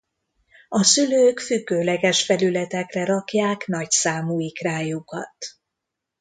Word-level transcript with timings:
A 0.69 0.83
szülők 0.83 1.39
függőleges 1.39 2.25
felületekre 2.25 3.05
rakják 3.05 3.65
nagyszámú 3.67 4.39
ikrájukat. 4.39 5.35